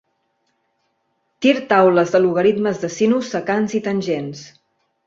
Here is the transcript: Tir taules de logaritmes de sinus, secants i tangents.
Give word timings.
Tir 1.45 1.53
taules 1.73 2.15
de 2.17 2.23
logaritmes 2.25 2.83
de 2.87 2.93
sinus, 2.99 3.31
secants 3.39 3.79
i 3.83 3.85
tangents. 3.91 4.47